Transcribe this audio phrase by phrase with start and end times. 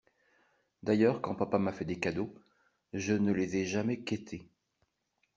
[0.81, 2.33] D'ailleurs, quand papa m'a fait des cadeaux,
[2.91, 4.49] je ne les ai jamais quêtés.